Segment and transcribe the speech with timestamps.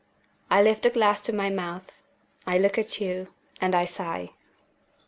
[0.49, 1.95] I lift the glass to my mouth,
[2.47, 3.27] I look at you,
[3.61, 4.31] and I sigh.